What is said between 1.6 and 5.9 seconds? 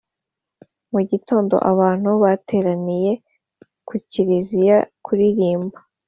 abantu bateraniye ku Kiliziya kuririmba